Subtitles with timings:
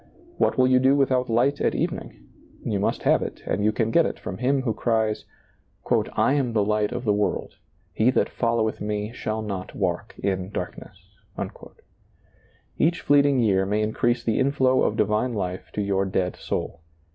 [0.39, 2.27] What will you do with out light at evening?
[2.65, 5.25] You must have it and you can get it from Him who cries:"
[6.15, 7.53] I am the Light of the world:
[7.93, 10.97] he that followeth me shall not walk in darkness."
[12.79, 16.81] Each fleeting year may increase the inflow of divine life to your dead soul.